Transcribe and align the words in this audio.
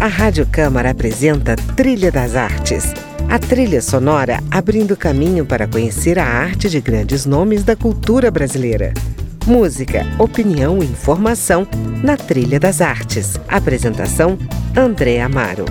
A 0.00 0.06
Rádio 0.06 0.46
Câmara 0.46 0.90
apresenta 0.90 1.56
Trilha 1.74 2.12
das 2.12 2.36
Artes. 2.36 2.94
A 3.28 3.36
trilha 3.36 3.82
sonora 3.82 4.38
abrindo 4.48 4.96
caminho 4.96 5.44
para 5.44 5.66
conhecer 5.66 6.20
a 6.20 6.24
arte 6.24 6.70
de 6.70 6.80
grandes 6.80 7.26
nomes 7.26 7.64
da 7.64 7.74
cultura 7.74 8.30
brasileira. 8.30 8.94
Música, 9.44 10.06
opinião 10.16 10.80
e 10.80 10.86
informação 10.86 11.66
na 12.00 12.16
Trilha 12.16 12.60
das 12.60 12.80
Artes. 12.80 13.40
Apresentação: 13.48 14.38
André 14.76 15.20
Amaro. 15.20 15.64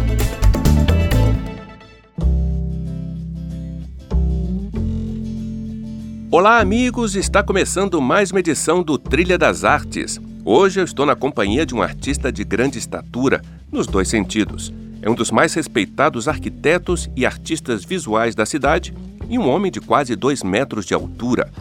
Olá, 6.29 6.59
amigos! 6.59 7.15
Está 7.15 7.41
começando 7.41 8.01
mais 8.01 8.31
uma 8.31 8.41
edição 8.41 8.83
do 8.83 8.97
Trilha 8.97 9.37
das 9.37 9.63
Artes. 9.63 10.19
Hoje 10.49 10.79
eu 10.79 10.85
estou 10.85 11.05
na 11.05 11.13
companhia 11.13 11.65
de 11.65 11.75
um 11.75 11.81
artista 11.81 12.31
de 12.31 12.41
grande 12.45 12.79
estatura, 12.79 13.41
nos 13.69 13.85
dois 13.85 14.07
sentidos. 14.07 14.71
É 15.01 15.09
um 15.09 15.13
dos 15.13 15.29
mais 15.29 15.53
respeitados 15.53 16.25
arquitetos 16.25 17.09
e 17.17 17.25
artistas 17.25 17.83
visuais 17.83 18.33
da 18.33 18.45
cidade 18.45 18.93
e 19.29 19.37
um 19.37 19.49
homem 19.49 19.69
de 19.69 19.81
quase 19.81 20.15
dois 20.15 20.43
metros 20.43 20.85
de 20.85 20.93
altura. 20.93 21.51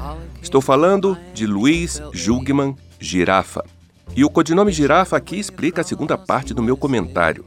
Estou 0.41 0.61
falando 0.61 1.19
de 1.35 1.49
Luiz 1.49 2.01
Jugman 2.13 2.77
Girafa. 3.01 3.65
E 4.15 4.25
o 4.25 4.31
codinome 4.31 4.71
Girafa 4.71 5.17
aqui 5.17 5.35
explica 5.35 5.81
a 5.81 5.85
segunda 5.85 6.17
parte 6.17 6.55
do 6.55 6.63
meu 6.63 6.77
comentário. 6.77 7.45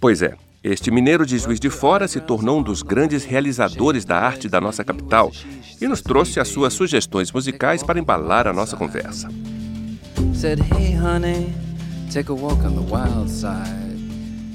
Pois 0.00 0.22
é, 0.22 0.34
este 0.64 0.90
mineiro 0.90 1.24
de 1.24 1.38
Juiz 1.38 1.60
de 1.60 1.70
Fora 1.70 2.08
se 2.08 2.20
tornou 2.20 2.58
um 2.58 2.62
dos 2.64 2.82
grandes 2.82 3.22
realizadores 3.22 4.04
da 4.04 4.18
arte 4.18 4.48
da 4.48 4.60
nossa 4.60 4.82
capital 4.82 5.30
e 5.80 5.86
nos 5.86 6.00
trouxe 6.00 6.40
as 6.40 6.48
suas 6.48 6.74
sugestões 6.74 7.30
musicais 7.30 7.80
para 7.80 8.00
embalar 8.00 8.48
a 8.48 8.52
nossa 8.52 8.76
conversa. 8.76 9.28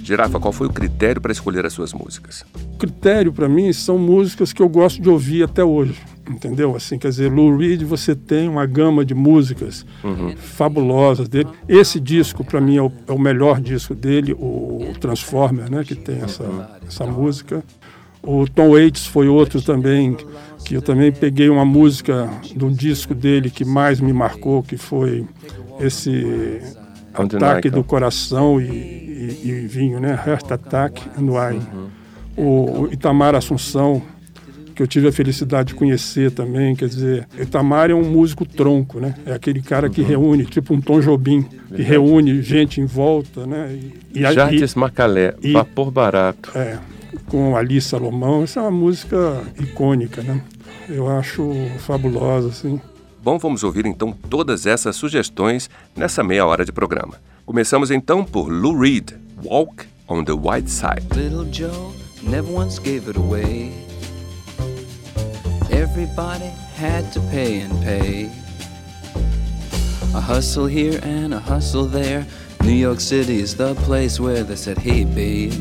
Girafa, 0.02 0.40
qual 0.40 0.52
foi 0.52 0.66
o 0.66 0.74
critério 0.74 1.22
para 1.22 1.32
escolher 1.32 1.64
as 1.64 1.74
suas 1.74 1.94
músicas? 1.94 2.44
O 2.56 2.78
critério 2.80 3.32
para 3.32 3.48
mim 3.48 3.72
são 3.72 4.00
músicas 4.00 4.52
que 4.52 4.64
eu 4.64 4.68
gosto 4.68 5.00
de 5.00 5.08
ouvir 5.08 5.44
até 5.44 5.64
hoje, 5.64 6.02
entendeu? 6.28 6.76
Assim, 6.76 6.98
quer 6.98 7.10
dizer, 7.10 7.32
Lou 7.32 7.56
Reed, 7.56 7.84
você 7.84 8.16
tem 8.16 8.50
uma 8.50 8.66
gama 8.66 9.06
de 9.06 9.14
músicas 9.14 9.86
uhum. 10.04 10.36
fabulosas 10.36 11.30
dele. 11.30 11.50
Esse 11.70 12.00
disco 12.00 12.44
para 12.44 12.60
mim 12.60 12.78
é 12.78 12.82
o, 12.82 12.92
é 13.08 13.12
o, 13.12 13.20
melhor 13.20 13.62
disco 13.62 13.94
dele, 13.94 14.34
o 14.34 14.92
Transformer, 15.00 15.70
né, 15.70 15.84
que 15.84 15.94
tem 15.94 16.20
essa, 16.24 16.80
essa 16.88 17.06
música. 17.06 17.64
O 18.24 18.48
Tom 18.50 18.72
Waits 18.72 19.06
foi 19.06 19.28
outro 19.28 19.62
também 19.62 20.18
que 20.66 20.74
eu 20.74 20.82
também 20.82 21.12
peguei 21.12 21.48
uma 21.48 21.64
música 21.64 22.28
do 22.56 22.72
disco 22.72 23.14
dele 23.14 23.52
que 23.52 23.64
mais 23.64 24.02
me 24.02 24.12
marcou, 24.12 24.64
que 24.64 24.76
foi 24.76 25.24
esse 25.80 26.60
ataque 27.14 27.70
do 27.70 27.84
coração 27.84 28.60
e, 28.60 28.66
e, 28.66 29.42
e 29.46 29.68
vinho, 29.68 30.00
né? 30.00 30.20
Heart 30.26 30.52
Attack 30.52 31.02
and 31.18 31.28
Wine. 31.32 31.62
Uhum. 31.72 31.90
O, 32.38 32.88
Itamar 32.92 33.36
Assunção, 33.36 34.02
que 34.74 34.82
eu 34.82 34.88
tive 34.88 35.08
a 35.08 35.12
felicidade 35.12 35.70
de 35.70 35.76
conhecer 35.76 36.32
também, 36.32 36.76
quer 36.76 36.90
dizer, 36.90 37.28
Itamar 37.40 37.92
é 37.92 37.94
um 37.94 38.04
músico 38.04 38.44
tronco, 38.44 39.00
né? 39.00 39.14
É 39.24 39.34
aquele 39.34 39.62
cara 39.62 39.88
que 39.88 40.02
uhum. 40.02 40.08
reúne, 40.08 40.46
tipo 40.46 40.74
um 40.74 40.82
Tom 40.82 41.00
Jobim, 41.00 41.46
que 41.76 41.84
reúne 41.84 42.42
gente 42.42 42.82
em 42.82 42.86
volta, 42.86 43.46
né? 43.46 43.80
E, 44.14 44.20
e 44.20 44.34
Jardes 44.34 44.74
Macalé, 44.74 45.36
Vapor 45.54 45.92
Barato. 45.92 46.52
É, 46.58 46.80
com 47.28 47.56
Ali 47.56 47.80
Salomão, 47.80 48.44
essa 48.44 48.60
é 48.60 48.64
uma 48.64 48.72
música 48.72 49.44
icônica, 49.60 50.24
né? 50.24 50.42
Eu 50.90 51.08
acho 51.10 51.52
fabulosa, 51.80 52.50
assim. 52.50 52.80
Bom, 53.24 53.38
vamos 53.40 53.64
ouvir 53.64 53.86
então 53.86 54.12
todas 54.30 54.66
essas 54.66 54.96
sugestões 54.96 55.70
nessa 55.96 56.24
meia 56.24 56.46
hora 56.46 56.64
de 56.64 56.72
programa. 56.72 57.16
Começamos 57.46 57.90
então 57.92 58.24
por 58.24 58.50
Lou 58.50 58.78
Reed, 58.78 59.12
Walk 59.44 59.86
on 60.08 60.24
the 60.24 60.34
White 60.34 60.70
Side. 60.70 61.08
Little 61.16 61.46
Joe 61.52 61.92
never 62.24 62.52
once 62.52 62.80
gave 62.80 63.10
it 63.10 63.18
away. 63.18 63.72
Everybody 65.72 66.52
had 66.78 67.12
to 67.14 67.22
pay 67.32 67.62
and 67.62 67.82
pay. 67.84 68.30
A 70.14 70.22
hustle 70.22 70.68
here 70.68 71.00
and 71.04 71.34
a 71.34 71.40
hustle 71.40 71.86
there. 71.86 72.26
New 72.62 72.72
York 72.72 73.00
City 73.00 73.40
is 73.40 73.56
the 73.56 73.76
place 73.86 74.20
where 74.20 74.44
they 74.44 74.56
said, 74.56 74.78
hey 74.78 75.04
babe, 75.04 75.54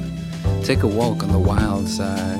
take 0.62 0.82
a 0.82 0.86
walk 0.86 1.22
on 1.22 1.32
the 1.32 1.38
wild 1.38 1.88
side. 1.88 2.38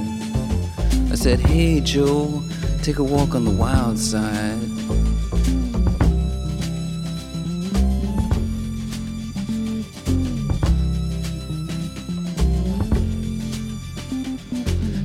I 1.11 1.17
said, 1.17 1.41
hey 1.41 1.81
Joe, 1.81 2.43
take 2.85 2.99
a 2.99 3.03
walk 3.03 3.35
on 3.35 3.47
the 3.47 3.51
wild 3.51 3.99
side. 3.99 4.61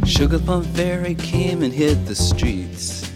Sugar 0.05 0.39
Plum 0.39 0.63
Fairy 0.73 1.15
came 1.15 1.63
and 1.63 1.73
hit 1.73 2.05
the 2.05 2.15
streets, 2.15 3.09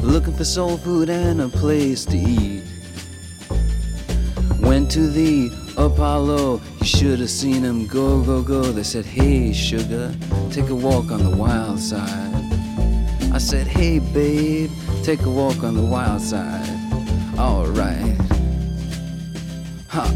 looking 0.00 0.32
for 0.32 0.44
soul 0.44 0.78
food 0.78 1.10
and 1.10 1.42
a 1.42 1.48
place 1.50 2.06
to 2.06 2.16
eat. 2.16 2.62
Went 4.60 4.90
to 4.92 5.06
the 5.08 5.50
Apollo, 5.76 6.62
you 6.78 6.86
should 6.86 7.18
have 7.18 7.28
seen 7.28 7.62
him 7.64 7.86
go, 7.86 8.22
go, 8.22 8.42
go. 8.42 8.62
They 8.62 8.82
said, 8.82 9.04
Hey, 9.04 9.52
sugar, 9.52 10.14
take 10.50 10.70
a 10.70 10.74
walk 10.74 11.10
on 11.10 11.22
the 11.22 11.36
wild 11.36 11.78
side. 11.78 12.29
Said, 13.40 13.66
hey 13.66 13.98
babe, 13.98 14.70
take 15.02 15.22
a 15.22 15.30
walk 15.30 15.64
on 15.64 15.74
the 15.74 15.82
wild 15.82 16.20
side. 16.20 16.68
Alright. 17.36 18.16
Ha. 19.88 20.06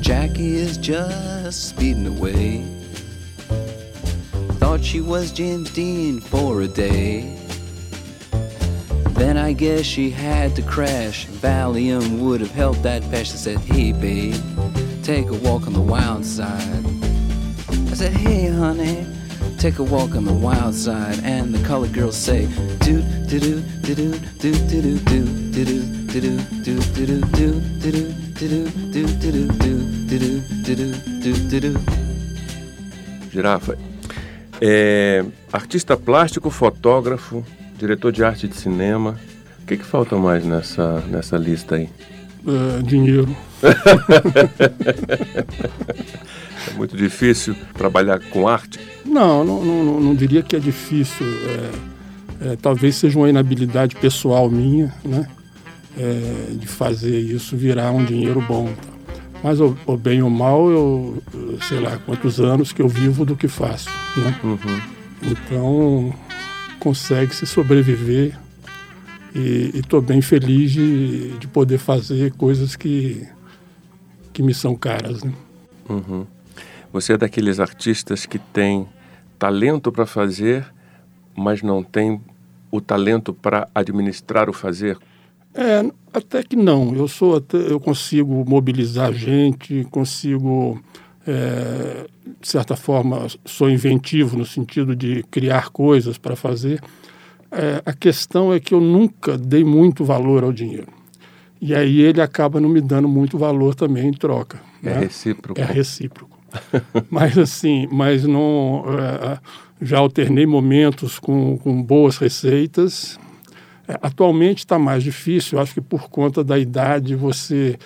Jackie 0.00 0.56
is 0.56 0.76
just 0.76 1.70
speeding 1.70 2.18
away. 2.18 2.66
Thought 4.58 4.84
she 4.84 5.00
was 5.00 5.32
James 5.32 5.70
Dean 5.72 6.20
for 6.20 6.60
a 6.60 6.68
day. 6.68 7.38
Then 9.12 9.38
I 9.38 9.54
guess 9.54 9.86
she 9.86 10.10
had 10.10 10.54
to 10.56 10.62
crash. 10.62 11.26
Valium 11.26 12.18
would 12.18 12.42
have 12.42 12.50
helped 12.50 12.82
that. 12.82 13.02
I 13.04 13.22
said, 13.22 13.56
hey 13.60 13.92
babe 13.92 14.59
take 15.10 15.28
a 15.28 15.34
walk 15.48 15.66
on 15.66 15.72
the 15.72 15.80
wild 15.80 16.24
side. 16.24 16.84
I 17.90 17.94
said, 17.94 18.12
hey 18.12 18.46
honey, 18.46 19.04
take 19.58 19.80
a 19.80 19.82
walk 19.82 20.14
on 20.14 20.24
the 20.24 20.32
wild 20.32 20.72
side. 20.72 21.18
And 21.24 21.52
the 21.52 21.58
colored 21.66 21.92
girls 21.92 22.14
say, 22.14 22.46
do 22.78 23.02
do 23.26 23.40
do 23.40 23.60
do 23.82 23.94
do 23.94 24.12
do 24.38 24.52
do 24.70 24.98
do 25.00 25.64
do 25.64 25.64
do 25.64 26.20
do 26.20 26.70
do 26.70 26.78
do 26.78 27.00
do 31.18 31.32
do 31.48 31.60
do 31.60 31.80
Girafa, 33.32 33.76
é, 34.60 35.24
artista 35.52 35.96
plástico, 35.96 36.50
fotógrafo, 36.50 37.44
diretor 37.76 38.12
de 38.12 38.22
arte 38.22 38.46
de 38.46 38.54
cinema. 38.54 39.18
O 39.60 39.66
que, 39.66 39.76
que 39.76 39.84
falta 39.84 40.14
mais 40.16 40.44
nessa, 40.44 41.00
nessa 41.08 41.36
lista 41.36 41.74
aí? 41.74 41.88
Uh, 42.46 42.80
dinheiro. 42.84 43.49
É 46.68 46.72
muito 46.76 46.96
difícil 46.96 47.54
trabalhar 47.74 48.20
com 48.30 48.48
arte? 48.48 48.78
Não, 49.04 49.44
não, 49.44 49.64
não, 49.64 50.00
não 50.00 50.14
diria 50.14 50.42
que 50.42 50.56
é 50.56 50.58
difícil. 50.58 51.26
É, 51.26 51.90
é, 52.52 52.56
talvez 52.56 52.96
seja 52.96 53.18
uma 53.18 53.28
inabilidade 53.28 53.96
pessoal 53.96 54.50
minha, 54.50 54.94
né? 55.04 55.28
É, 55.98 56.54
de 56.54 56.66
fazer 56.66 57.18
isso 57.18 57.56
virar 57.56 57.90
um 57.90 58.04
dinheiro 58.04 58.40
bom. 58.40 58.72
Mas, 59.42 59.60
ou, 59.60 59.76
ou, 59.86 59.96
bem 59.96 60.22
ou 60.22 60.30
mal, 60.30 60.70
eu 60.70 61.22
sei 61.66 61.80
lá 61.80 61.98
quantos 61.98 62.40
anos 62.40 62.72
que 62.72 62.80
eu 62.80 62.88
vivo 62.88 63.24
do 63.24 63.34
que 63.34 63.48
faço. 63.48 63.88
Né? 64.16 64.38
Uhum. 64.44 64.80
Então, 65.22 66.14
consegue-se 66.78 67.46
sobreviver 67.46 68.38
e 69.34 69.70
estou 69.74 70.00
bem 70.00 70.20
feliz 70.20 70.72
de, 70.72 71.38
de 71.38 71.46
poder 71.46 71.78
fazer 71.78 72.32
coisas 72.32 72.76
que 72.76 73.26
que 74.40 74.42
me 74.42 74.54
são 74.54 74.74
caras. 74.74 75.22
Né? 75.22 75.32
Uhum. 75.86 76.26
Você 76.90 77.12
é 77.12 77.18
daqueles 77.18 77.60
artistas 77.60 78.24
que 78.24 78.38
tem 78.38 78.88
talento 79.38 79.92
para 79.92 80.06
fazer, 80.06 80.66
mas 81.36 81.62
não 81.62 81.82
tem 81.82 82.18
o 82.70 82.80
talento 82.80 83.34
para 83.34 83.68
administrar 83.74 84.48
o 84.48 84.52
fazer? 84.54 84.96
É, 85.54 85.84
até 86.12 86.42
que 86.42 86.56
não. 86.56 86.94
Eu 86.94 87.06
sou 87.06 87.36
até, 87.36 87.58
eu 87.58 87.78
consigo 87.78 88.44
mobilizar 88.48 89.12
gente, 89.12 89.86
consigo 89.90 90.80
é, 91.26 92.06
de 92.40 92.48
certa 92.48 92.76
forma 92.76 93.26
sou 93.44 93.68
inventivo 93.68 94.38
no 94.38 94.46
sentido 94.46 94.96
de 94.96 95.22
criar 95.30 95.68
coisas 95.68 96.16
para 96.16 96.34
fazer. 96.34 96.80
É, 97.52 97.82
a 97.84 97.92
questão 97.92 98.54
é 98.54 98.60
que 98.60 98.72
eu 98.72 98.80
nunca 98.80 99.36
dei 99.36 99.64
muito 99.64 100.02
valor 100.02 100.44
ao 100.44 100.52
dinheiro. 100.52 100.99
E 101.60 101.74
aí 101.74 102.00
ele 102.00 102.22
acaba 102.22 102.60
não 102.60 102.68
me 102.68 102.80
dando 102.80 103.08
muito 103.08 103.36
valor 103.36 103.74
também 103.74 104.08
em 104.08 104.12
troca. 104.12 104.60
É 104.82 104.90
né? 104.90 105.00
recíproco. 105.00 105.60
É 105.60 105.64
recíproco. 105.64 106.38
mas 107.10 107.36
assim, 107.36 107.86
mas 107.90 108.24
não. 108.24 108.80
Uh, 108.82 109.38
já 109.80 109.98
alternei 109.98 110.46
momentos 110.46 111.18
com, 111.18 111.56
com 111.58 111.82
boas 111.82 112.18
receitas, 112.18 113.18
É, 113.88 113.98
atualmente 114.02 114.58
está 114.58 114.78
mais 114.78 115.02
difícil, 115.02 115.58
acho 115.58 115.74
que 115.74 115.80
por 115.80 116.08
conta 116.08 116.44
da 116.44 116.56
idade, 116.56 117.16
você 117.16 117.76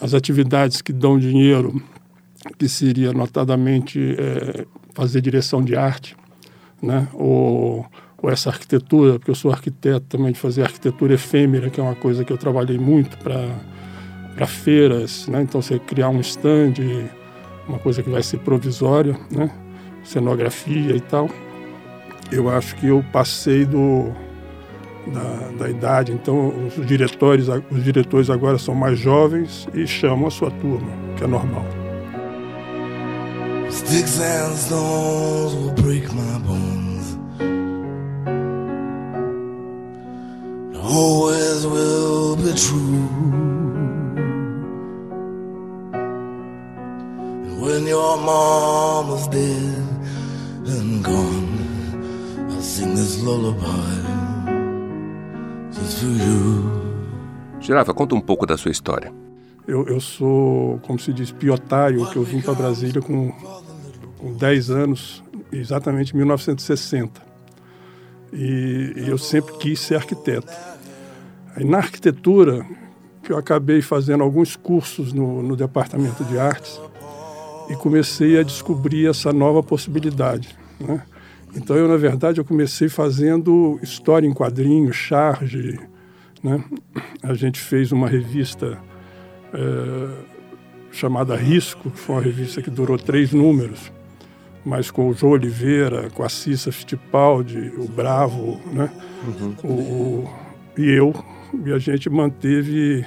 as 0.00 0.12
atividades 0.12 0.82
que 0.82 0.92
dão 0.92 1.18
dinheiro, 1.18 1.82
que 2.58 2.68
seria 2.68 3.12
notadamente 3.12 4.14
é, 4.18 4.66
fazer 4.92 5.22
direção 5.22 5.62
de 5.62 5.74
arte, 5.74 6.16
né? 6.82 7.08
ou, 7.14 7.86
ou 8.24 8.30
essa 8.30 8.48
arquitetura, 8.48 9.18
porque 9.18 9.30
eu 9.30 9.34
sou 9.34 9.52
arquiteto 9.52 10.06
também, 10.08 10.32
de 10.32 10.38
fazer 10.38 10.62
arquitetura 10.62 11.12
efêmera, 11.12 11.68
que 11.68 11.78
é 11.78 11.82
uma 11.82 11.94
coisa 11.94 12.24
que 12.24 12.32
eu 12.32 12.38
trabalhei 12.38 12.78
muito 12.78 13.18
para 13.18 14.46
feiras, 14.46 15.28
né? 15.28 15.42
então 15.42 15.60
você 15.60 15.78
criar 15.78 16.08
um 16.08 16.20
stand, 16.20 16.72
uma 17.68 17.78
coisa 17.78 18.02
que 18.02 18.08
vai 18.08 18.22
ser 18.22 18.38
provisória, 18.38 19.14
né? 19.30 19.50
cenografia 20.02 20.96
e 20.96 21.00
tal. 21.00 21.28
Eu 22.32 22.48
acho 22.48 22.74
que 22.76 22.86
eu 22.86 23.04
passei 23.12 23.66
do 23.66 24.10
da, 25.06 25.50
da 25.58 25.68
idade. 25.68 26.12
Então, 26.12 26.48
os 26.66 26.86
diretores, 26.86 27.46
os 27.70 27.84
diretores 27.84 28.30
agora 28.30 28.56
são 28.56 28.74
mais 28.74 28.98
jovens 28.98 29.68
e 29.74 29.86
chamam 29.86 30.28
a 30.28 30.30
sua 30.30 30.50
turma, 30.50 30.90
que 31.18 31.24
é 31.24 31.26
normal. 31.26 31.64
Sticks 33.70 34.18
and 34.18 34.56
stones 34.56 35.54
will 35.54 35.72
break 35.72 36.06
my 36.14 36.38
bones. 36.46 36.83
Always 40.84 41.66
will 41.66 42.36
be 42.36 42.52
true. 42.52 43.08
And 47.44 47.60
when 47.60 47.86
your 47.86 48.18
mom 48.18 49.16
is 49.16 49.26
dead 49.28 50.68
and 50.68 51.02
gone, 51.02 52.50
I'll 52.50 52.60
sing 52.60 52.94
this 52.94 53.22
lullaby. 53.22 54.04
Girafa, 57.60 57.94
conta 57.94 58.14
um 58.14 58.20
pouco 58.20 58.44
da 58.44 58.56
sua 58.56 58.70
história. 58.70 59.12
Eu, 59.66 59.86
eu 59.86 59.98
sou, 60.00 60.78
como 60.80 60.98
se 60.98 61.12
diz, 61.12 61.32
piotário, 61.32 62.06
que 62.10 62.16
eu 62.16 62.22
vim 62.22 62.42
para 62.42 62.52
Brasília 62.52 63.00
com, 63.00 63.32
com 64.18 64.32
10 64.34 64.70
anos, 64.70 65.22
exatamente 65.50 66.12
em 66.12 66.18
1960. 66.18 67.22
E, 68.32 68.92
e 68.96 69.08
eu 69.08 69.16
sempre 69.16 69.54
quis 69.56 69.80
ser 69.80 69.94
arquiteto. 69.94 70.52
Aí, 71.54 71.64
na 71.64 71.78
arquitetura, 71.78 72.66
que 73.22 73.32
eu 73.32 73.38
acabei 73.38 73.80
fazendo 73.80 74.22
alguns 74.22 74.56
cursos 74.56 75.12
no, 75.12 75.42
no 75.42 75.56
departamento 75.56 76.24
de 76.24 76.38
artes 76.38 76.80
e 77.68 77.74
comecei 77.74 78.38
a 78.38 78.42
descobrir 78.42 79.08
essa 79.08 79.32
nova 79.32 79.62
possibilidade. 79.62 80.54
Né? 80.78 81.02
Então 81.56 81.76
eu, 81.76 81.88
na 81.88 81.96
verdade, 81.96 82.40
eu 82.40 82.44
comecei 82.44 82.88
fazendo 82.88 83.78
história 83.82 84.26
em 84.26 84.32
quadrinhos, 84.32 84.96
charge. 84.96 85.78
Né? 86.42 86.62
A 87.22 87.34
gente 87.34 87.60
fez 87.60 87.92
uma 87.92 88.08
revista 88.08 88.78
é, 89.52 90.08
chamada 90.90 91.36
Risco, 91.36 91.90
que 91.90 91.98
foi 91.98 92.16
uma 92.16 92.22
revista 92.22 92.60
que 92.60 92.70
durou 92.70 92.98
três 92.98 93.32
números, 93.32 93.92
mas 94.64 94.90
com 94.90 95.08
o 95.08 95.14
João 95.14 95.32
Oliveira, 95.34 96.10
com 96.10 96.22
a 96.22 96.28
Cissa 96.28 96.72
Fittipaldi, 96.72 97.72
o 97.78 97.86
Bravo, 97.86 98.60
né? 98.72 98.90
Uhum. 99.26 99.54
O, 99.62 99.72
o, 99.72 100.30
e 100.76 100.90
eu. 100.90 101.14
E 101.64 101.72
a 101.72 101.78
gente 101.78 102.08
manteve... 102.10 103.04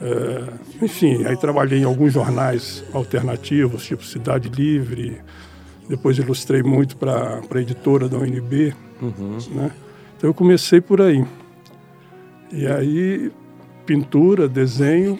É, 0.00 0.84
enfim, 0.84 1.24
aí 1.24 1.36
trabalhei 1.36 1.78
em 1.78 1.84
alguns 1.84 2.12
jornais 2.12 2.82
alternativos, 2.92 3.84
tipo 3.84 4.04
Cidade 4.04 4.48
Livre, 4.48 5.20
depois 5.88 6.18
ilustrei 6.18 6.62
muito 6.62 6.96
para 6.96 7.40
a 7.48 7.60
editora 7.60 8.08
da 8.08 8.18
UNB. 8.18 8.74
Uhum. 9.00 9.38
Né? 9.50 9.70
Então 10.16 10.30
eu 10.30 10.34
comecei 10.34 10.80
por 10.80 11.00
aí. 11.00 11.24
E 12.52 12.66
aí, 12.66 13.32
pintura, 13.84 14.48
desenho. 14.48 15.18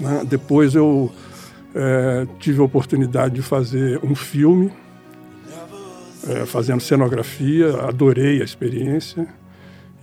Né? 0.00 0.24
Depois 0.26 0.74
eu 0.74 1.12
é, 1.74 2.26
tive 2.38 2.60
a 2.60 2.64
oportunidade 2.64 3.34
de 3.34 3.42
fazer 3.42 4.00
um 4.04 4.14
filme, 4.14 4.72
é, 6.28 6.46
fazendo 6.46 6.80
cenografia, 6.80 7.74
adorei 7.82 8.40
a 8.40 8.44
experiência. 8.44 9.28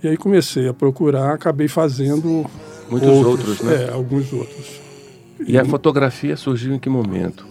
E 0.02 0.08
aí 0.08 0.16
comecei 0.16 0.68
a 0.68 0.74
procurar, 0.74 1.32
acabei 1.32 1.68
fazendo 1.68 2.44
muitos 2.90 3.08
outros, 3.08 3.48
outros 3.48 3.60
né? 3.60 3.84
É, 3.84 3.92
alguns 3.92 4.32
outros. 4.32 4.80
E, 5.46 5.52
e 5.52 5.58
a 5.58 5.64
fotografia 5.64 6.36
surgiu 6.36 6.74
em 6.74 6.78
que 6.78 6.88
momento? 6.88 7.46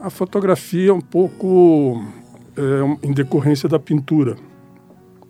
A 0.00 0.10
fotografia 0.10 0.90
é 0.90 0.92
um 0.92 1.00
pouco 1.00 2.04
é, 2.56 3.06
em 3.06 3.12
decorrência 3.12 3.68
da 3.68 3.78
pintura. 3.78 4.36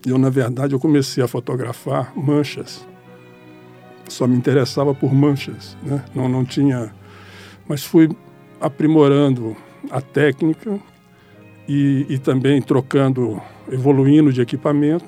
Eu, 0.05 0.17
na 0.17 0.29
verdade, 0.29 0.73
eu 0.73 0.79
comecei 0.79 1.23
a 1.23 1.27
fotografar 1.27 2.11
manchas. 2.15 2.85
Só 4.09 4.27
me 4.27 4.35
interessava 4.35 4.93
por 4.93 5.13
manchas, 5.13 5.77
né? 5.81 6.03
Não, 6.13 6.27
não 6.27 6.43
tinha... 6.43 6.93
Mas 7.67 7.83
fui 7.83 8.09
aprimorando 8.59 9.55
a 9.89 10.01
técnica 10.01 10.77
e, 11.67 12.05
e 12.09 12.19
também 12.19 12.61
trocando, 12.61 13.41
evoluindo 13.71 14.31
de 14.31 14.41
equipamento. 14.41 15.05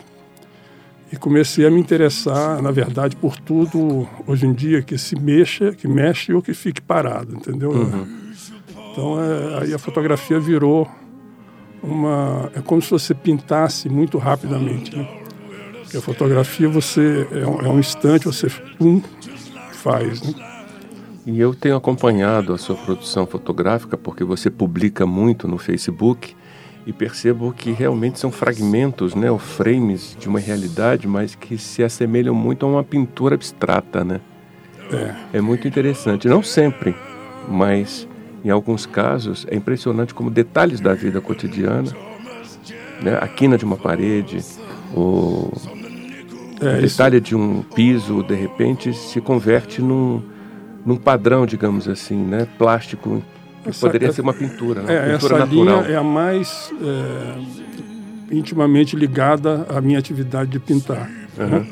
E 1.11 1.15
comecei 1.15 1.65
a 1.65 1.71
me 1.71 1.79
interessar, 1.79 2.61
na 2.61 2.71
verdade, 2.71 3.15
por 3.15 3.37
tudo 3.37 4.07
hoje 4.25 4.45
em 4.45 4.53
dia 4.53 4.81
que 4.81 4.97
se 4.97 5.17
mexa, 5.17 5.71
que 5.71 5.87
mexe 5.87 6.33
ou 6.33 6.41
que 6.41 6.53
fique 6.53 6.81
parado, 6.81 7.35
entendeu? 7.35 7.71
Uhum. 7.71 8.07
Então 8.91 9.23
é, 9.23 9.61
aí 9.61 9.73
a 9.73 9.79
fotografia 9.79 10.39
virou 10.39 10.89
uma. 11.81 12.51
É 12.53 12.61
como 12.61 12.81
se 12.81 12.89
você 12.89 13.13
pintasse 13.13 13.87
muito 13.87 14.17
rapidamente. 14.17 14.95
Né? 14.95 15.07
Porque 15.83 15.97
a 15.97 16.01
fotografia 16.01 16.67
você 16.67 17.25
é 17.31 17.47
um, 17.47 17.61
é 17.61 17.69
um 17.69 17.79
instante, 17.79 18.25
você 18.25 18.47
pum, 18.77 19.01
faz. 19.71 20.21
Né? 20.21 20.33
E 21.25 21.39
eu 21.39 21.53
tenho 21.53 21.75
acompanhado 21.75 22.53
a 22.53 22.57
sua 22.57 22.75
produção 22.75 23.25
fotográfica 23.25 23.97
porque 23.97 24.23
você 24.23 24.49
publica 24.49 25.05
muito 25.05 25.47
no 25.47 25.57
Facebook 25.57 26.35
e 26.87 26.93
percebo 26.93 27.51
que 27.51 27.71
realmente 27.71 28.17
são 28.17 28.31
fragmentos, 28.31 29.13
né, 29.13 29.29
ou 29.29 29.37
frames 29.37 30.15
de 30.17 30.29
uma 30.29 30.39
realidade, 30.39 31.05
mas 31.05 31.35
que 31.35 31.57
se 31.57 31.83
assemelham 31.83 32.33
muito 32.33 32.65
a 32.65 32.69
uma 32.69 32.83
pintura 32.83 33.35
abstrata, 33.35 34.05
né? 34.05 34.21
É. 34.89 35.37
É 35.37 35.41
muito 35.41 35.67
interessante. 35.67 36.29
Não 36.29 36.41
sempre, 36.41 36.95
mas 37.45 38.07
em 38.43 38.49
alguns 38.49 38.85
casos, 38.85 39.45
é 39.49 39.55
impressionante 39.57 40.13
como 40.13 40.29
detalhes 40.29 40.79
da 40.79 40.93
vida 40.93 41.19
cotidiana, 41.19 41.91
né, 43.01 43.17
a 43.19 43.27
quina 43.27 43.57
de 43.57 43.65
uma 43.65 43.75
parede, 43.75 44.39
o 44.95 45.51
é, 46.61 46.79
detalhe 46.79 47.19
de 47.19 47.35
um 47.35 47.61
piso, 47.61 48.23
de 48.23 48.33
repente, 48.33 48.93
se 48.93 49.19
converte 49.19 49.81
num, 49.81 50.23
num 50.85 50.95
padrão, 50.95 51.45
digamos 51.45 51.89
assim, 51.89 52.15
né, 52.15 52.47
plástico, 52.57 53.21
que 53.71 53.77
essa, 53.77 53.87
poderia 53.87 54.11
ser 54.11 54.21
uma 54.21 54.33
pintura, 54.33 54.81
né, 54.81 54.93
é, 54.93 55.13
pintura 55.13 55.35
essa 55.35 55.45
natural. 55.45 55.81
linha 55.81 55.93
é 55.93 55.95
a 55.95 56.03
mais 56.03 56.71
é, 56.81 58.35
intimamente 58.35 58.95
ligada 58.95 59.65
à 59.69 59.79
minha 59.81 59.99
atividade 59.99 60.49
de 60.51 60.59
pintar, 60.59 61.09
uhum. 61.37 61.47
né, 61.47 61.67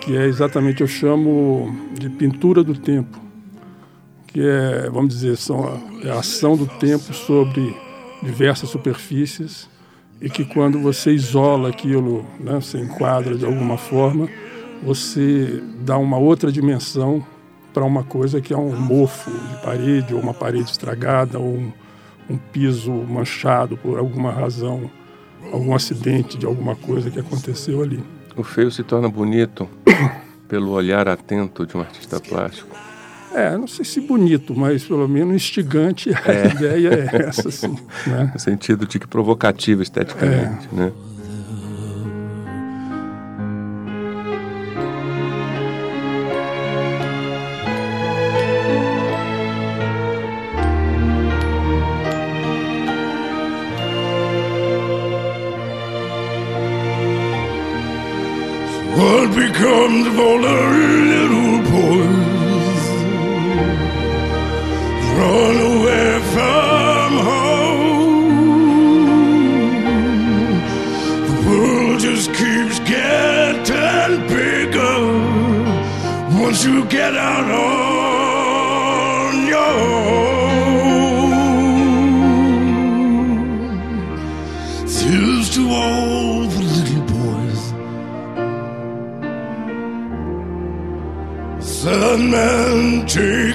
que 0.00 0.16
é 0.16 0.26
exatamente, 0.26 0.80
eu 0.80 0.86
chamo 0.86 1.74
de 1.98 2.08
pintura 2.08 2.62
do 2.62 2.74
tempo 2.74 3.28
que 4.28 4.40
é, 4.46 4.88
vamos 4.90 5.14
dizer, 5.14 5.36
são 5.36 5.64
a, 5.64 6.06
é 6.06 6.10
a 6.10 6.20
ação 6.20 6.56
do 6.56 6.66
tempo 6.66 7.12
sobre 7.12 7.74
diversas 8.22 8.68
superfícies 8.68 9.68
e 10.20 10.28
que 10.28 10.44
quando 10.44 10.78
você 10.78 11.12
isola 11.12 11.68
aquilo, 11.70 12.24
né, 12.38 12.54
você 12.54 12.78
enquadra 12.78 13.36
de 13.36 13.44
alguma 13.44 13.76
forma, 13.76 14.28
você 14.82 15.62
dá 15.80 15.96
uma 15.96 16.18
outra 16.18 16.52
dimensão 16.52 17.24
para 17.78 17.84
uma 17.84 18.02
coisa 18.02 18.40
que 18.40 18.52
é 18.52 18.56
um 18.56 18.74
mofo 18.74 19.30
de 19.30 19.62
parede, 19.62 20.12
ou 20.12 20.20
uma 20.20 20.34
parede 20.34 20.68
estragada, 20.68 21.38
ou 21.38 21.54
um, 21.54 21.72
um 22.28 22.36
piso 22.36 22.90
manchado 22.90 23.76
por 23.76 24.00
alguma 24.00 24.32
razão, 24.32 24.90
algum 25.52 25.72
acidente 25.72 26.36
de 26.36 26.44
alguma 26.44 26.74
coisa 26.74 27.08
que 27.08 27.20
aconteceu 27.20 27.80
ali. 27.80 28.02
O 28.36 28.42
feio 28.42 28.68
se 28.72 28.82
torna 28.82 29.08
bonito 29.08 29.68
pelo 30.48 30.72
olhar 30.72 31.06
atento 31.06 31.64
de 31.64 31.76
um 31.76 31.80
artista 31.80 32.18
plástico. 32.18 32.76
É, 33.32 33.56
não 33.56 33.68
sei 33.68 33.84
se 33.84 34.00
bonito, 34.00 34.58
mas 34.58 34.82
pelo 34.82 35.06
menos 35.06 35.36
instigante 35.36 36.10
a 36.12 36.32
é. 36.32 36.48
ideia 36.50 36.88
é 37.12 37.26
essa, 37.28 37.48
sim. 37.48 37.76
Né? 38.08 38.32
No 38.34 38.40
sentido 38.40 38.88
de 38.88 38.98
que 38.98 39.06
provocativo 39.06 39.82
esteticamente, 39.82 40.68
é. 40.72 40.76
né? 40.76 40.92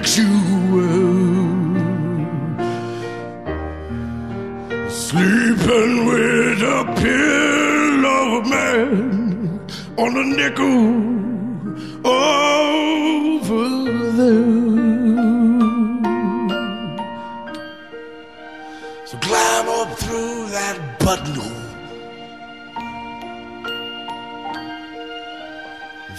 Away, 0.03 1.79
sleeping 4.89 6.05
with 6.07 6.61
a 6.61 6.83
pillow 6.99 8.41
man 8.41 9.59
on 9.97 10.17
a 10.17 10.25
nickel 10.35 10.83
over 12.05 13.65
there. 14.17 14.53
So 19.05 19.17
climb 19.19 19.67
up 19.69 19.97
through 19.97 20.47
that 20.49 20.99
buttonhole. 20.99 21.61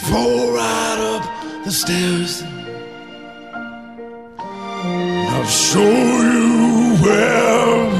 Fall 0.08 0.52
right 0.52 0.98
up 1.12 1.24
the 1.64 1.70
stairs. 1.70 2.53
I'll 5.44 5.50
show 5.50 5.82
you 5.82 6.96
where 7.04 7.90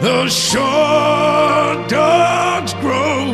the 0.00 0.26
short 0.30 1.86
dogs 1.90 2.72
grow 2.80 3.24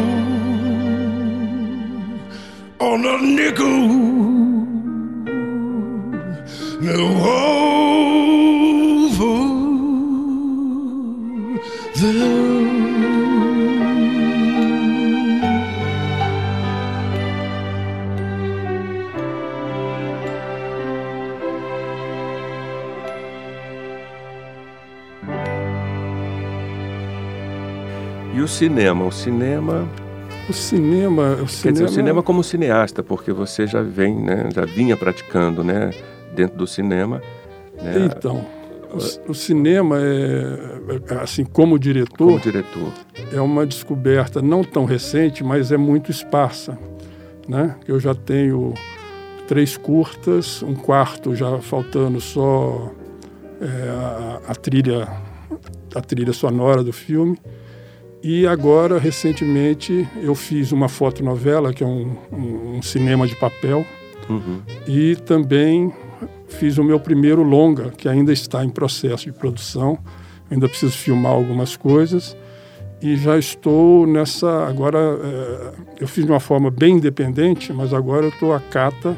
on 2.81 3.05
a 3.07 3.17
nickel. 3.23 3.79
No 6.81 6.99
over 9.21 9.39
there. 12.01 12.54
E 28.35 28.41
o 28.41 28.49
cinema? 28.49 29.05
O 29.05 29.13
cinema. 29.13 29.89
O 30.49 30.53
cinema, 30.53 31.35
o 31.35 31.37
Quer 31.37 31.49
cinema, 31.49 31.73
dizer, 31.73 31.85
o 31.85 31.89
cinema 31.89 32.23
como 32.23 32.43
cineasta, 32.43 33.03
porque 33.03 33.33
você 33.33 33.65
já 33.67 33.81
vem, 33.81 34.15
né, 34.17 34.49
já 34.53 34.65
vinha 34.67 34.97
praticando, 34.97 35.63
né, 35.63 35.91
dentro 36.35 36.59
do 36.59 36.67
cinema. 36.67 37.23
Né, 37.81 38.11
Então, 38.11 38.45
o, 38.93 39.31
o 39.31 39.35
cinema 39.35 39.99
é, 40.01 41.15
é, 41.15 41.15
assim 41.15 41.45
como 41.45 41.79
diretor, 41.79 42.27
como 42.27 42.41
diretor. 42.41 42.93
é 43.33 43.41
uma 43.41 43.65
descoberta 43.65 44.43
não 44.43 44.63
tão 44.65 44.85
recente, 44.85 45.45
mas 45.45 45.71
é 45.73 45.77
muito 45.77 46.11
esparsa, 46.11 46.77
né? 47.49 47.77
Eu 47.87 47.99
já 48.01 48.15
tenho 48.15 48.75
três 49.47 49.77
curtas, 49.77 50.61
um 50.63 50.75
quarto 50.75 51.35
já 51.35 51.59
faltando 51.61 52.21
só 52.21 52.91
é, 53.61 53.89
a, 53.89 54.41
a 54.49 54.55
trilha, 54.55 55.09
a 55.95 56.01
trilha 56.01 56.33
sonora 56.33 56.83
do 56.83 56.93
filme. 56.93 57.39
E 58.27 58.47
agora, 58.47 58.99
recentemente, 58.99 60.09
eu 60.23 60.35
fiz 60.35 60.73
uma 60.73 60.89
fotonovela, 60.89 61.75
que 61.75 61.85
é 61.85 61.87
um, 61.87 62.17
um, 62.33 62.77
um 62.79 62.83
cinema 62.83 63.27
de 63.27 63.37
papel, 63.37 63.85
Uhum. 64.27 64.63
e 64.89 65.15
também 65.17 65.93
fiz 66.49 66.79
o 66.79 66.83
meu 66.83 66.99
primeiro 66.99 67.43
longa, 67.43 67.91
que 67.91 68.09
ainda 68.09 68.33
está 68.33 68.65
em 68.65 68.71
processo 68.71 69.25
de 69.25 69.33
produção. 69.33 69.99
Ainda 70.51 70.67
preciso 70.67 70.97
filmar 70.97 71.33
algumas 71.33 71.77
coisas 71.77 72.35
e 73.03 73.17
já 73.17 73.37
estou 73.37 74.07
nessa. 74.07 74.67
Agora, 74.67 74.99
é, 74.99 75.73
eu 76.01 76.09
fiz 76.09 76.25
de 76.25 76.31
uma 76.31 76.41
forma 76.41 76.71
bem 76.71 76.95
independente, 76.97 77.71
mas 77.75 77.93
agora 77.93 78.25
eu 78.25 78.31
estou 78.31 78.55
à 78.55 78.61
cata 78.61 79.15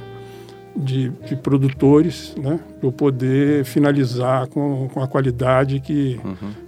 de, 0.75 1.11
de 1.29 1.37
produtores, 1.37 2.35
né, 2.37 2.59
para 2.81 2.89
eu 2.89 2.93
poder 2.93 3.65
finalizar 3.65 4.49
com, 4.49 4.89
com 4.93 5.01
a 5.01 5.07
qualidade 5.07 5.79
que, 5.79 6.21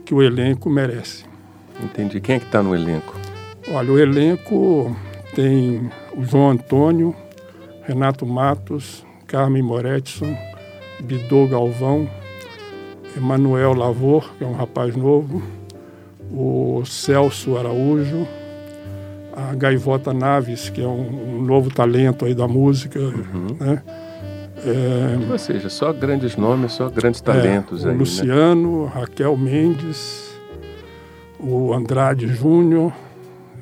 que 0.05 0.15
o 0.15 0.23
elenco 0.23 0.71
merece. 0.71 1.25
Entendi. 1.83 2.21
Quem 2.21 2.37
é 2.37 2.39
que 2.39 2.47
está 2.47 2.63
no 2.63 2.75
elenco? 2.75 3.15
Olha, 3.71 3.93
o 3.93 3.99
elenco 3.99 4.97
tem 5.35 5.91
o 6.17 6.25
João 6.25 6.51
Antônio, 6.51 7.15
Renato 7.83 8.27
Matos, 8.27 9.05
Carmen 9.27 9.63
Moretson, 9.63 10.37
Bidô 11.01 11.47
Galvão, 11.47 12.09
Emanuel 13.17 13.75
Lavor, 13.75 14.33
que 14.37 14.45
é 14.45 14.47
um 14.47 14.55
rapaz 14.55 14.97
novo, 14.97 15.43
o 16.33 16.83
Celso 16.85 17.57
Araújo, 17.57 18.27
a 19.33 19.55
Gaivota 19.55 20.13
Naves, 20.13 20.71
que 20.71 20.83
é 20.83 20.87
um, 20.87 21.39
um 21.39 21.43
novo 21.43 21.71
talento 21.71 22.25
aí 22.25 22.35
da 22.35 22.49
música, 22.49 22.99
né? 23.61 23.83
É, 24.65 25.31
Ou 25.31 25.39
seja, 25.39 25.69
só 25.69 25.93
grandes 25.93 26.37
nomes, 26.37 26.73
só 26.73 26.89
grandes 26.91 27.21
talentos 27.21 27.85
é, 27.85 27.89
aí, 27.89 27.93
né? 27.93 27.99
Luciano, 27.99 28.87
Raquel 28.87 29.37
Mendes, 29.37 30.28
o 31.41 31.73
Andrade 31.73 32.27
Júnior, 32.29 32.93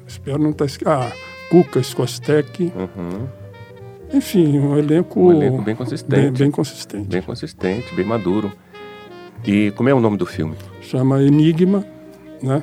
espero 0.07 0.39
não 0.39 0.51
estar 0.51 0.65
esquecendo, 0.65 0.99
ah, 1.03 1.13
Cuca 1.51 1.79
Skostek, 1.81 2.73
Uhum. 2.75 3.27
enfim, 4.13 4.59
um 4.59 4.77
elenco, 4.79 5.21
Um 5.21 5.33
elenco 5.33 5.63
bem 5.63 5.75
consistente. 5.77 6.21
Bem, 6.23 6.33
bem 6.33 6.51
consistente. 6.51 7.09
Bem 7.09 7.23
consistente, 7.23 7.95
bem 7.95 8.05
maduro. 8.07 8.51
E 9.45 9.71
como 9.73 9.89
é 9.89 9.95
o 9.95 10.01
nome 10.01 10.17
do 10.17 10.27
filme? 10.27 10.55
Chama 10.81 11.23
Enigma, 11.23 11.85
né? 12.43 12.63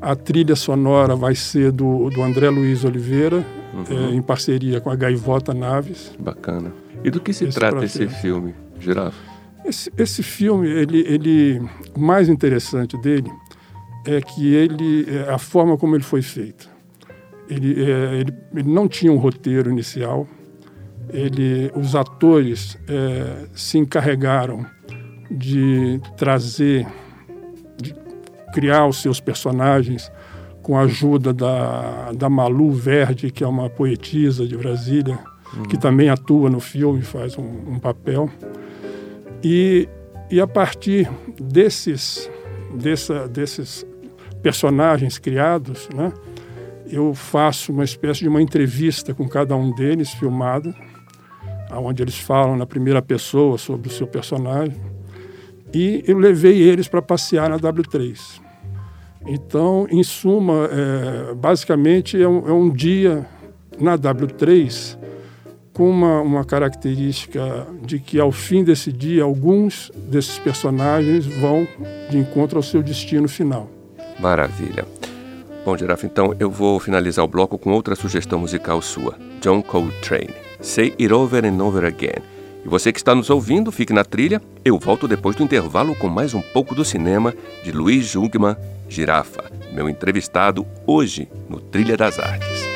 A 0.00 0.14
trilha 0.14 0.54
sonora 0.54 1.16
vai 1.16 1.34
ser 1.34 1.72
do, 1.72 2.08
do 2.10 2.22
André 2.22 2.48
Luiz 2.50 2.84
Oliveira, 2.84 3.44
Uhum. 3.74 4.10
é, 4.12 4.14
em 4.14 4.22
parceria 4.22 4.80
com 4.80 4.88
a 4.88 4.94
Gaivota 4.94 5.52
Naves. 5.52 6.12
Bacana. 6.18 6.72
E 7.02 7.10
do 7.10 7.18
que 7.20 7.32
se 7.32 7.44
Esse 7.44 7.58
trata 7.58 7.84
esse 7.84 8.06
filme, 8.06 8.54
Girafa? 8.78 9.16
Esse, 9.64 9.90
esse 9.98 10.22
filme, 10.22 10.68
ele, 10.68 11.00
ele, 11.00 11.60
o 11.94 11.98
mais 12.00 12.28
interessante 12.28 12.96
dele 12.98 13.28
é 14.06 14.20
que 14.20 14.54
ele, 14.54 15.06
é 15.08 15.30
a 15.30 15.38
forma 15.38 15.76
como 15.76 15.96
ele 15.96 16.04
foi 16.04 16.22
feito. 16.22 16.68
Ele, 17.48 17.82
é, 17.82 18.14
ele, 18.20 18.34
ele 18.54 18.72
não 18.72 18.88
tinha 18.88 19.12
um 19.12 19.16
roteiro 19.16 19.70
inicial. 19.70 20.26
Ele, 21.10 21.70
os 21.74 21.94
atores 21.94 22.78
é, 22.88 23.46
se 23.54 23.78
encarregaram 23.78 24.64
de 25.30 26.00
trazer, 26.16 26.86
de 27.80 27.94
criar 28.52 28.86
os 28.86 29.00
seus 29.00 29.20
personagens 29.20 30.10
com 30.62 30.78
a 30.78 30.82
ajuda 30.82 31.32
da, 31.32 32.12
da 32.12 32.30
Malu 32.30 32.72
Verde, 32.72 33.30
que 33.30 33.44
é 33.44 33.46
uma 33.46 33.68
poetisa 33.68 34.46
de 34.46 34.56
Brasília, 34.56 35.18
que 35.68 35.76
também 35.76 36.08
atua 36.08 36.48
no 36.48 36.58
filme, 36.58 37.02
faz 37.02 37.36
um, 37.36 37.74
um 37.74 37.78
papel. 37.78 38.30
E, 39.42 39.86
e 40.30 40.40
a 40.40 40.46
partir 40.46 41.08
desses, 41.38 42.30
dessa, 42.74 43.28
desses 43.28 43.86
personagens 44.44 45.16
criados, 45.16 45.88
né, 45.94 46.12
eu 46.86 47.14
faço 47.14 47.72
uma 47.72 47.82
espécie 47.82 48.20
de 48.20 48.28
uma 48.28 48.42
entrevista 48.42 49.14
com 49.14 49.26
cada 49.26 49.56
um 49.56 49.74
deles, 49.74 50.10
filmada, 50.10 50.74
onde 51.72 52.02
eles 52.02 52.18
falam 52.18 52.54
na 52.54 52.66
primeira 52.66 53.00
pessoa 53.00 53.56
sobre 53.56 53.88
o 53.88 53.90
seu 53.90 54.06
personagem. 54.06 54.76
E 55.72 56.04
eu 56.06 56.18
levei 56.18 56.60
eles 56.60 56.86
para 56.86 57.00
passear 57.00 57.48
na 57.48 57.58
W3. 57.58 58.40
Então, 59.26 59.86
em 59.90 60.02
suma, 60.02 60.68
é, 60.70 61.34
basicamente 61.34 62.22
é 62.22 62.28
um, 62.28 62.46
é 62.46 62.52
um 62.52 62.68
dia 62.68 63.26
na 63.80 63.96
W3 63.96 64.98
com 65.72 65.88
uma, 65.88 66.20
uma 66.20 66.44
característica 66.44 67.66
de 67.82 67.98
que 67.98 68.20
ao 68.20 68.30
fim 68.30 68.62
desse 68.62 68.92
dia 68.92 69.24
alguns 69.24 69.90
desses 69.96 70.38
personagens 70.38 71.26
vão 71.26 71.66
de 72.10 72.18
encontro 72.18 72.58
ao 72.58 72.62
seu 72.62 72.82
destino 72.82 73.26
final. 73.26 73.68
Maravilha. 74.18 74.86
Bom, 75.64 75.76
Girafa, 75.76 76.06
então 76.06 76.34
eu 76.38 76.50
vou 76.50 76.78
finalizar 76.78 77.24
o 77.24 77.28
bloco 77.28 77.58
com 77.58 77.72
outra 77.72 77.94
sugestão 77.94 78.38
musical 78.38 78.82
sua. 78.82 79.16
John 79.40 79.62
Coltrane. 79.62 80.34
Say 80.60 80.94
It 81.00 81.12
Over 81.12 81.44
and 81.44 81.62
Over 81.62 81.84
Again. 81.84 82.22
E 82.64 82.68
você 82.68 82.92
que 82.92 82.98
está 82.98 83.14
nos 83.14 83.30
ouvindo, 83.30 83.70
fique 83.70 83.92
na 83.92 84.04
trilha. 84.04 84.40
Eu 84.64 84.78
volto 84.78 85.06
depois 85.06 85.36
do 85.36 85.42
intervalo 85.42 85.94
com 85.94 86.08
mais 86.08 86.34
um 86.34 86.40
pouco 86.40 86.74
do 86.74 86.84
cinema 86.84 87.34
de 87.62 87.72
Luiz 87.72 88.06
Jungmann, 88.06 88.56
Girafa, 88.88 89.44
meu 89.72 89.88
entrevistado 89.88 90.66
hoje 90.86 91.28
no 91.48 91.60
Trilha 91.60 91.96
das 91.96 92.18
Artes. 92.18 92.73